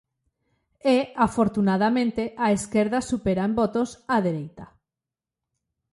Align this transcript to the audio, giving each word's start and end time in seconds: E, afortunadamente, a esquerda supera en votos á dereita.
E, 0.95 0.97
afortunadamente, 1.27 2.23
a 2.45 2.47
esquerda 2.57 3.07
supera 3.09 3.43
en 3.49 3.53
votos 3.61 3.89
á 4.13 4.17
dereita. 4.27 4.65